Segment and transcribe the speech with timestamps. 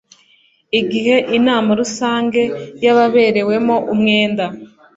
[0.79, 2.41] igihe inama rusange
[2.83, 4.45] y ababerewemo umwenda